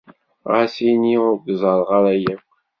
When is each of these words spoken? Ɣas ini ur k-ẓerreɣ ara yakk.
Ɣas 0.51 0.75
ini 0.91 1.15
ur 1.27 1.35
k-ẓerreɣ 1.43 1.89
ara 1.97 2.13
yakk. 2.23 2.47